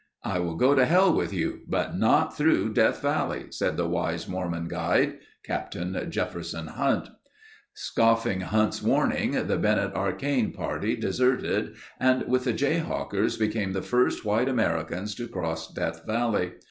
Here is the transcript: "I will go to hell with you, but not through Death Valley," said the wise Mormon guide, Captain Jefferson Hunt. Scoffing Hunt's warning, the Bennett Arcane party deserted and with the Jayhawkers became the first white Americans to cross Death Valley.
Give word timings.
"I 0.23 0.39
will 0.39 0.55
go 0.55 0.73
to 0.73 0.87
hell 0.87 1.13
with 1.15 1.31
you, 1.31 1.59
but 1.67 1.95
not 1.95 2.35
through 2.35 2.73
Death 2.73 3.03
Valley," 3.03 3.45
said 3.51 3.77
the 3.77 3.87
wise 3.87 4.27
Mormon 4.27 4.67
guide, 4.67 5.19
Captain 5.43 6.07
Jefferson 6.09 6.65
Hunt. 6.65 7.09
Scoffing 7.75 8.41
Hunt's 8.41 8.81
warning, 8.81 9.45
the 9.45 9.59
Bennett 9.59 9.93
Arcane 9.93 10.53
party 10.53 10.95
deserted 10.95 11.75
and 11.99 12.27
with 12.27 12.45
the 12.45 12.51
Jayhawkers 12.53 13.37
became 13.37 13.73
the 13.73 13.83
first 13.83 14.25
white 14.25 14.49
Americans 14.49 15.13
to 15.13 15.27
cross 15.27 15.71
Death 15.71 16.03
Valley. 16.07 16.53